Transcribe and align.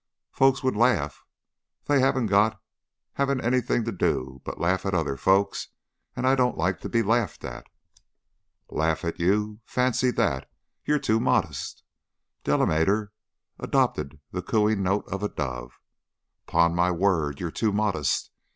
Folks 0.31 0.63
would 0.63 0.75
laugh. 0.75 1.23
They 1.85 1.99
haven't 1.99 2.25
got 2.25 2.59
haven't 3.13 3.41
anything 3.41 3.83
to 3.83 3.91
do 3.91 4.41
but 4.43 4.59
laugh 4.59 4.83
at 4.83 4.95
other 4.95 5.15
folks, 5.15 5.67
and 6.15 6.25
I 6.25 6.33
don't 6.33 6.57
like 6.57 6.79
to 6.79 6.89
be 6.89 7.03
laughed 7.03 7.43
at." 7.45 7.67
"Laugh 8.71 9.05
at 9.05 9.19
you! 9.19 9.59
Fancy 9.63 10.09
that! 10.09 10.49
You're 10.85 10.97
too 10.97 11.19
modest." 11.19 11.83
Delamater 12.43 13.11
adopted 13.59 14.19
the 14.31 14.41
cooing 14.41 14.81
note 14.81 15.05
of 15.07 15.21
a 15.21 15.29
dove. 15.29 15.79
"'Pon 16.47 16.73
my 16.73 16.89
word, 16.89 17.39
you're 17.39 17.51
too 17.51 17.71
modest. 17.71 18.31